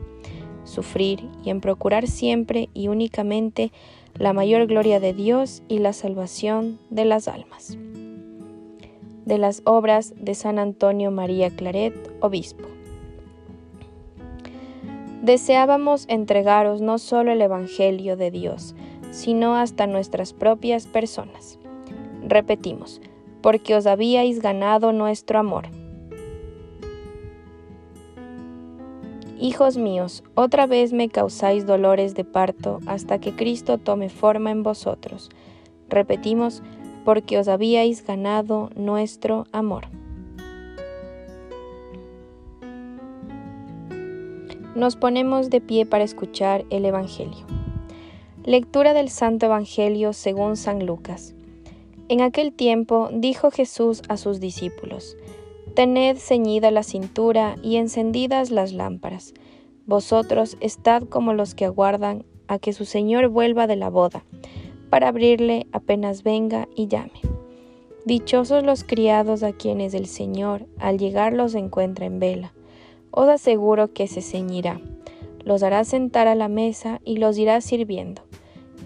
sufrir 0.64 1.28
y 1.44 1.50
en 1.50 1.60
procurar 1.60 2.06
siempre 2.08 2.68
y 2.74 2.88
únicamente 2.88 3.72
la 4.18 4.32
mayor 4.32 4.66
gloria 4.66 5.00
de 5.00 5.12
Dios 5.12 5.62
y 5.68 5.78
la 5.78 5.92
salvación 5.92 6.78
de 6.90 7.04
las 7.04 7.28
almas. 7.28 7.76
De 9.24 9.38
las 9.38 9.60
obras 9.64 10.14
de 10.16 10.34
San 10.34 10.58
Antonio 10.58 11.10
María 11.10 11.50
Claret, 11.50 11.94
obispo. 12.20 12.64
Deseábamos 15.22 16.06
entregaros 16.08 16.80
no 16.80 16.98
solo 16.98 17.32
el 17.32 17.42
Evangelio 17.42 18.16
de 18.16 18.30
Dios, 18.30 18.74
sino 19.10 19.56
hasta 19.56 19.86
nuestras 19.86 20.32
propias 20.32 20.86
personas. 20.86 21.58
Repetimos, 22.22 23.00
porque 23.42 23.74
os 23.74 23.86
habíais 23.86 24.40
ganado 24.40 24.92
nuestro 24.92 25.38
amor. 25.38 25.66
Hijos 29.38 29.76
míos, 29.76 30.24
otra 30.34 30.66
vez 30.66 30.94
me 30.94 31.10
causáis 31.10 31.66
dolores 31.66 32.14
de 32.14 32.24
parto 32.24 32.80
hasta 32.86 33.18
que 33.18 33.36
Cristo 33.36 33.76
tome 33.76 34.08
forma 34.08 34.50
en 34.50 34.62
vosotros. 34.62 35.28
Repetimos, 35.90 36.62
porque 37.04 37.38
os 37.38 37.46
habíais 37.46 38.04
ganado 38.04 38.70
nuestro 38.76 39.44
amor. 39.52 39.88
Nos 44.74 44.96
ponemos 44.96 45.50
de 45.50 45.60
pie 45.60 45.84
para 45.84 46.04
escuchar 46.04 46.64
el 46.70 46.86
Evangelio. 46.86 47.46
Lectura 48.42 48.94
del 48.94 49.10
Santo 49.10 49.46
Evangelio 49.46 50.14
según 50.14 50.56
San 50.56 50.86
Lucas. 50.86 51.34
En 52.08 52.22
aquel 52.22 52.52
tiempo 52.52 53.10
dijo 53.12 53.50
Jesús 53.50 54.02
a 54.08 54.16
sus 54.16 54.40
discípulos, 54.40 55.16
Tened 55.76 56.16
ceñida 56.16 56.70
la 56.70 56.82
cintura 56.82 57.56
y 57.62 57.76
encendidas 57.76 58.50
las 58.50 58.72
lámparas. 58.72 59.34
Vosotros 59.84 60.56
estad 60.60 61.02
como 61.02 61.34
los 61.34 61.54
que 61.54 61.66
aguardan 61.66 62.24
a 62.48 62.58
que 62.58 62.72
su 62.72 62.86
Señor 62.86 63.28
vuelva 63.28 63.66
de 63.66 63.76
la 63.76 63.90
boda, 63.90 64.24
para 64.88 65.08
abrirle 65.08 65.66
apenas 65.72 66.22
venga 66.22 66.66
y 66.74 66.86
llame. 66.86 67.20
Dichosos 68.06 68.62
los 68.64 68.84
criados 68.84 69.42
a 69.42 69.52
quienes 69.52 69.92
el 69.92 70.06
Señor 70.06 70.66
al 70.78 70.96
llegar 70.96 71.34
los 71.34 71.54
encuentra 71.54 72.06
en 72.06 72.20
vela. 72.20 72.54
Os 73.10 73.28
aseguro 73.28 73.92
que 73.92 74.06
se 74.06 74.22
ceñirá, 74.22 74.80
los 75.44 75.62
hará 75.62 75.84
sentar 75.84 76.26
a 76.26 76.34
la 76.34 76.48
mesa 76.48 77.02
y 77.04 77.18
los 77.18 77.36
irá 77.36 77.60
sirviendo. 77.60 78.22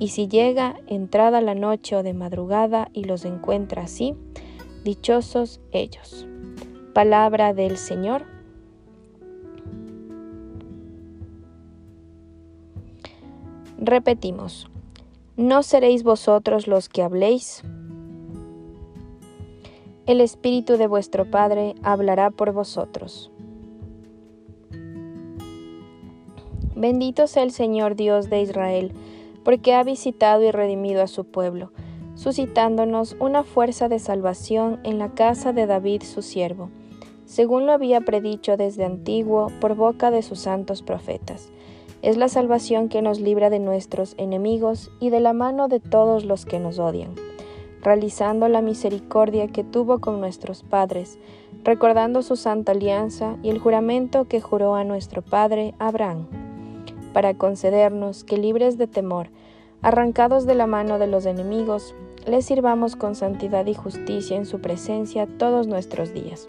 Y 0.00 0.08
si 0.08 0.26
llega 0.26 0.74
entrada 0.88 1.40
la 1.40 1.54
noche 1.54 1.94
o 1.94 2.02
de 2.02 2.14
madrugada 2.14 2.88
y 2.92 3.04
los 3.04 3.24
encuentra 3.24 3.82
así, 3.82 4.16
dichosos 4.82 5.60
ellos. 5.70 6.26
Palabra 6.92 7.54
del 7.54 7.76
Señor. 7.76 8.24
Repetimos, 13.78 14.68
no 15.36 15.62
seréis 15.62 16.02
vosotros 16.02 16.66
los 16.66 16.88
que 16.88 17.02
habléis. 17.02 17.62
El 20.06 20.20
Espíritu 20.20 20.76
de 20.76 20.86
vuestro 20.86 21.30
Padre 21.30 21.74
hablará 21.82 22.30
por 22.30 22.52
vosotros. 22.52 23.30
Bendito 26.74 27.26
sea 27.26 27.42
el 27.42 27.52
Señor 27.52 27.94
Dios 27.94 28.28
de 28.30 28.42
Israel 28.42 28.92
porque 29.44 29.74
ha 29.74 29.82
visitado 29.82 30.42
y 30.42 30.50
redimido 30.50 31.02
a 31.02 31.06
su 31.06 31.24
pueblo, 31.24 31.72
suscitándonos 32.14 33.16
una 33.20 33.44
fuerza 33.44 33.88
de 33.88 33.98
salvación 33.98 34.80
en 34.84 34.98
la 34.98 35.14
casa 35.14 35.52
de 35.52 35.66
David 35.66 36.02
su 36.02 36.22
siervo, 36.22 36.70
según 37.30 37.64
lo 37.64 37.72
había 37.72 38.00
predicho 38.00 38.56
desde 38.56 38.84
antiguo 38.84 39.52
por 39.60 39.76
boca 39.76 40.10
de 40.10 40.20
sus 40.20 40.40
santos 40.40 40.82
profetas. 40.82 41.52
Es 42.02 42.16
la 42.16 42.28
salvación 42.28 42.88
que 42.88 43.02
nos 43.02 43.20
libra 43.20 43.50
de 43.50 43.60
nuestros 43.60 44.16
enemigos 44.18 44.90
y 44.98 45.10
de 45.10 45.20
la 45.20 45.32
mano 45.32 45.68
de 45.68 45.78
todos 45.78 46.24
los 46.24 46.44
que 46.44 46.58
nos 46.58 46.80
odian, 46.80 47.14
realizando 47.82 48.48
la 48.48 48.62
misericordia 48.62 49.46
que 49.46 49.62
tuvo 49.62 50.00
con 50.00 50.18
nuestros 50.18 50.64
padres, 50.64 51.20
recordando 51.62 52.22
su 52.22 52.34
santa 52.34 52.72
alianza 52.72 53.36
y 53.44 53.50
el 53.50 53.60
juramento 53.60 54.24
que 54.24 54.40
juró 54.40 54.74
a 54.74 54.82
nuestro 54.82 55.22
padre 55.22 55.74
Abraham 55.78 56.26
para 57.12 57.34
concedernos 57.34 58.24
que 58.24 58.38
libres 58.38 58.76
de 58.76 58.88
temor, 58.88 59.28
arrancados 59.82 60.46
de 60.46 60.56
la 60.56 60.66
mano 60.66 60.98
de 60.98 61.06
los 61.06 61.26
enemigos, 61.26 61.94
le 62.26 62.42
sirvamos 62.42 62.96
con 62.96 63.14
santidad 63.14 63.66
y 63.66 63.74
justicia 63.74 64.36
en 64.36 64.46
su 64.46 64.60
presencia 64.60 65.28
todos 65.38 65.68
nuestros 65.68 66.12
días. 66.12 66.48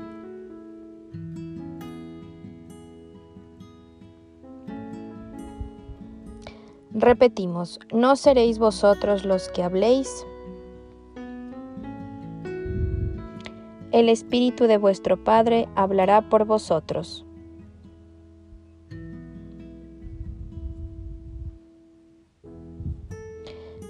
Repetimos, 7.01 7.79
no 7.91 8.15
seréis 8.15 8.59
vosotros 8.59 9.25
los 9.25 9.49
que 9.49 9.63
habléis. 9.63 10.23
El 13.91 14.07
Espíritu 14.07 14.65
de 14.65 14.77
vuestro 14.77 15.17
Padre 15.17 15.67
hablará 15.73 16.29
por 16.29 16.45
vosotros. 16.45 17.25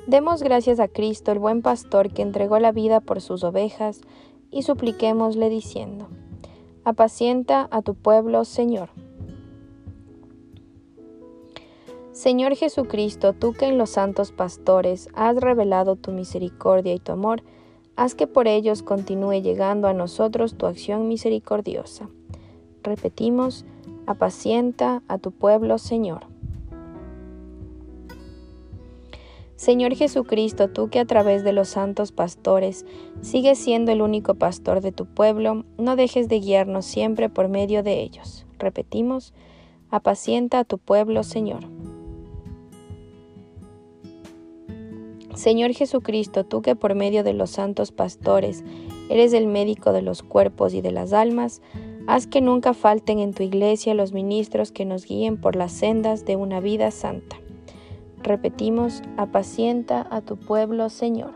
Demos 0.08 0.42
gracias 0.42 0.80
a 0.80 0.88
Cristo, 0.88 1.34
el 1.34 1.40
buen 1.40 1.62
pastor, 1.62 2.14
que 2.14 2.22
entregó 2.22 2.60
la 2.60 2.72
vida 2.72 3.02
por 3.02 3.20
sus 3.20 3.44
ovejas, 3.44 4.00
y 4.52 4.62
supliquémosle 4.62 5.50
diciendo, 5.50 6.08
Apacienta 6.86 7.68
a 7.72 7.82
tu 7.82 7.94
pueblo, 7.94 8.46
Señor. 8.46 9.01
Señor 12.12 12.56
Jesucristo, 12.56 13.32
tú 13.32 13.54
que 13.54 13.68
en 13.68 13.78
los 13.78 13.92
santos 13.92 14.34
pastores 14.34 15.08
has 15.14 15.38
revelado 15.38 15.96
tu 15.96 16.12
misericordia 16.12 16.94
y 16.94 17.00
tu 17.00 17.14
amor, 17.14 17.42
haz 17.96 18.16
que 18.16 18.28
por 18.28 18.50
ellos 18.50 18.84
continúe 18.84 19.42
llegando 19.42 19.88
a 19.88 19.94
nosotros 19.94 20.56
tu 20.56 20.66
acción 20.66 21.08
misericordiosa. 21.08 22.10
Repetimos, 22.84 23.66
apacienta 24.08 25.04
a 25.08 25.20
tu 25.20 25.32
pueblo, 25.32 25.78
Señor. 25.78 26.26
Señor 29.56 29.96
Jesucristo, 29.96 30.70
tú 30.70 30.90
que 30.90 31.00
a 31.00 31.06
través 31.06 31.46
de 31.46 31.54
los 31.54 31.70
santos 31.70 32.12
pastores 32.12 32.86
sigues 33.22 33.58
siendo 33.58 33.92
el 33.92 34.02
único 34.02 34.34
pastor 34.34 34.82
de 34.82 34.92
tu 34.92 35.06
pueblo, 35.06 35.64
no 35.78 35.96
dejes 35.96 36.28
de 36.28 36.40
guiarnos 36.40 36.86
siempre 36.86 37.30
por 37.30 37.48
medio 37.48 37.84
de 37.84 38.02
ellos. 38.02 38.46
Repetimos, 38.58 39.34
apacienta 39.92 40.60
a 40.60 40.64
tu 40.66 40.78
pueblo, 40.78 41.24
Señor. 41.24 41.70
Señor 45.36 45.72
Jesucristo, 45.74 46.44
tú 46.44 46.62
que 46.62 46.76
por 46.76 46.96
medio 46.96 47.24
de 47.24 47.34
los 47.34 47.52
santos 47.52 47.92
pastores 47.92 48.64
eres 49.10 49.34
el 49.34 49.48
médico 49.48 49.94
de 49.94 50.02
los 50.02 50.24
cuerpos 50.24 50.74
y 50.74 50.82
de 50.82 50.92
las 50.92 51.14
almas, 51.14 51.62
haz 52.08 52.28
que 52.28 52.42
nunca 52.42 52.74
falten 52.74 53.20
en 53.20 53.34
tu 53.34 53.44
iglesia 53.44 53.94
los 53.94 54.14
ministros 54.14 54.72
que 54.72 54.86
nos 54.86 55.06
guíen 55.06 55.40
por 55.40 55.56
las 55.56 55.72
sendas 55.72 56.26
de 56.26 56.36
una 56.36 56.60
vida 56.60 56.92
santa. 56.92 57.38
Repetimos, 58.24 59.02
apacienta 59.18 60.06
a 60.12 60.22
tu 60.22 60.38
pueblo, 60.38 60.90
Señor. 60.90 61.32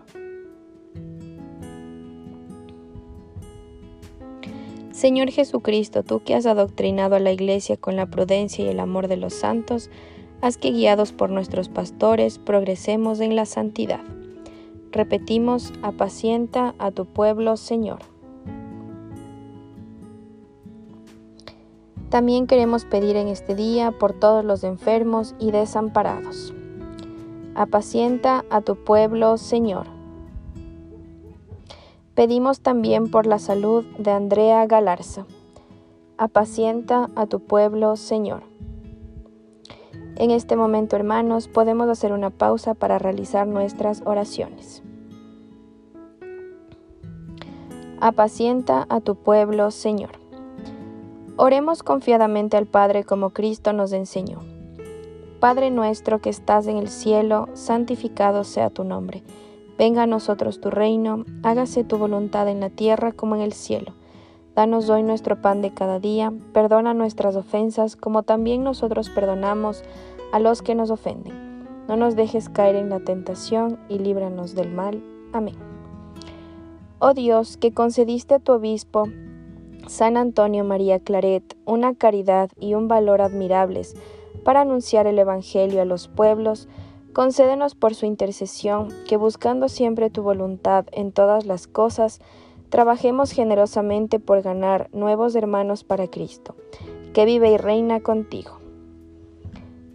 Señor 4.91 5.29
Jesucristo, 5.29 6.03
tú 6.03 6.21
que 6.23 6.36
has 6.36 6.45
adoctrinado 6.45 7.15
a 7.15 7.19
la 7.19 7.31
Iglesia 7.31 7.75
con 7.75 7.95
la 7.97 8.05
prudencia 8.05 8.63
y 8.63 8.69
el 8.69 8.79
amor 8.79 9.10
de 9.10 9.17
los 9.17 9.34
santos, 9.34 9.89
haz 10.41 10.57
que 10.57 10.71
guiados 10.71 11.11
por 11.11 11.29
nuestros 11.29 11.69
pastores 11.69 12.37
progresemos 12.39 13.19
en 13.19 13.35
la 13.35 13.45
santidad. 13.45 14.01
Repetimos, 14.91 15.73
apacienta 15.81 16.73
a 16.79 16.91
tu 16.91 17.05
pueblo, 17.05 17.57
Señor. 17.57 17.99
También 22.09 22.47
queremos 22.47 22.85
pedir 22.85 23.17
en 23.17 23.27
este 23.27 23.55
día 23.55 23.91
por 23.91 24.13
todos 24.13 24.45
los 24.45 24.63
enfermos 24.63 25.35
y 25.37 25.51
desamparados. 25.51 26.53
Apacienta 27.55 28.45
a 28.49 28.61
tu 28.61 28.75
pueblo, 28.75 29.37
Señor. 29.37 29.87
Pedimos 32.13 32.61
también 32.61 33.11
por 33.11 33.25
la 33.25 33.39
salud 33.39 33.83
de 33.97 34.11
Andrea 34.11 34.65
Galarza. 34.65 35.25
Apacienta 36.17 37.09
a 37.17 37.25
tu 37.25 37.41
pueblo, 37.41 37.97
Señor. 37.97 38.54
En 40.17 40.32
este 40.32 40.56
momento, 40.56 40.95
hermanos, 40.95 41.49
podemos 41.49 41.89
hacer 41.89 42.13
una 42.13 42.30
pausa 42.30 42.73
para 42.73 42.99
realizar 42.99 43.47
nuestras 43.47 44.01
oraciones. 44.06 44.82
Apacienta 47.99 48.86
a 48.89 49.01
tu 49.01 49.15
pueblo, 49.15 49.71
Señor. 49.71 50.12
Oremos 51.36 51.84
confiadamente 51.84 52.56
al 52.56 52.65
Padre 52.65 53.04
como 53.04 53.32
Cristo 53.32 53.73
nos 53.73 53.91
enseñó. 53.91 54.39
Padre 55.41 55.69
nuestro 55.69 56.21
que 56.21 56.30
estás 56.30 56.67
en 56.67 56.78
el 56.78 56.88
cielo, 56.88 57.49
santificado 57.54 58.45
sea 58.45 58.69
tu 58.69 58.86
nombre. 58.86 59.21
Venga 59.78 60.04
a 60.04 60.08
nosotros 60.08 60.62
tu 60.62 60.69
reino, 60.69 61.25
hágase 61.43 61.84
tu 61.84 61.97
voluntad 61.97 62.47
en 62.47 62.62
la 62.62 62.69
tierra 62.69 63.12
como 63.12 63.36
en 63.36 63.41
el 63.41 63.51
cielo. 63.51 63.93
Danos 64.55 64.89
hoy 64.89 65.03
nuestro 65.03 65.41
pan 65.41 65.61
de 65.61 65.73
cada 65.73 65.99
día, 65.99 66.31
perdona 66.53 66.93
nuestras 66.93 67.35
ofensas 67.35 67.97
como 67.97 68.23
también 68.23 68.63
nosotros 68.63 69.09
perdonamos 69.09 69.83
a 70.31 70.39
los 70.39 70.61
que 70.61 70.75
nos 70.75 70.91
ofenden. 70.91 71.65
No 71.89 71.97
nos 71.97 72.15
dejes 72.15 72.47
caer 72.47 72.77
en 72.77 72.89
la 72.89 73.01
tentación 73.01 73.77
y 73.89 73.99
líbranos 73.99 74.55
del 74.55 74.71
mal. 74.71 75.03
Amén. 75.33 75.55
Oh 76.99 77.13
Dios, 77.13 77.57
que 77.57 77.73
concediste 77.73 78.35
a 78.35 78.39
tu 78.39 78.53
obispo, 78.53 79.09
San 79.87 80.15
Antonio 80.15 80.63
María 80.63 80.99
Claret, 80.99 81.57
una 81.65 81.93
caridad 81.93 82.49
y 82.57 82.75
un 82.75 82.87
valor 82.87 83.21
admirables, 83.21 83.93
para 84.45 84.61
anunciar 84.61 85.05
el 85.05 85.19
Evangelio 85.19 85.81
a 85.81 85.85
los 85.85 86.07
pueblos, 86.07 86.69
concédenos 87.11 87.75
por 87.75 87.93
su 87.93 88.05
intercesión 88.05 88.87
que 89.05 89.17
buscando 89.17 89.67
siempre 89.67 90.09
tu 90.09 90.23
voluntad 90.23 90.85
en 90.93 91.11
todas 91.11 91.45
las 91.45 91.67
cosas, 91.67 92.21
trabajemos 92.69 93.32
generosamente 93.32 94.19
por 94.19 94.41
ganar 94.41 94.89
nuevos 94.93 95.36
hermanos 95.36 95.84
para 95.84 96.08
Cristo, 96.08 96.56
que 97.13 97.25
vive 97.25 97.51
y 97.51 97.58
reina 97.58 97.99
contigo. 97.99 98.60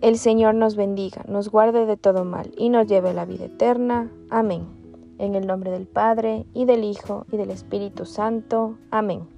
El 0.00 0.16
Señor 0.16 0.54
nos 0.54 0.76
bendiga, 0.76 1.22
nos 1.28 1.50
guarde 1.50 1.86
de 1.86 1.96
todo 1.96 2.24
mal 2.24 2.52
y 2.56 2.70
nos 2.70 2.86
lleve 2.86 3.10
a 3.10 3.14
la 3.14 3.26
vida 3.26 3.46
eterna. 3.46 4.10
Amén. 4.30 4.66
En 5.18 5.34
el 5.34 5.46
nombre 5.46 5.70
del 5.70 5.86
Padre, 5.86 6.46
y 6.54 6.64
del 6.64 6.84
Hijo, 6.84 7.26
y 7.30 7.36
del 7.36 7.50
Espíritu 7.50 8.06
Santo. 8.06 8.78
Amén. 8.90 9.28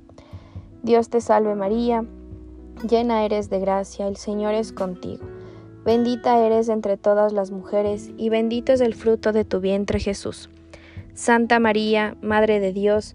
Dios 0.82 1.08
te 1.08 1.20
salve 1.20 1.56
María 1.56 2.04
Llena 2.88 3.24
eres 3.24 3.48
de 3.48 3.60
gracia, 3.60 4.08
el 4.08 4.16
Señor 4.16 4.54
es 4.54 4.72
contigo. 4.72 5.24
Bendita 5.84 6.44
eres 6.44 6.68
entre 6.68 6.96
todas 6.96 7.32
las 7.32 7.52
mujeres, 7.52 8.10
y 8.16 8.28
bendito 8.28 8.72
es 8.72 8.80
el 8.80 8.94
fruto 8.94 9.30
de 9.32 9.44
tu 9.44 9.60
vientre 9.60 10.00
Jesús. 10.00 10.50
Santa 11.14 11.60
María, 11.60 12.16
Madre 12.22 12.58
de 12.58 12.72
Dios, 12.72 13.14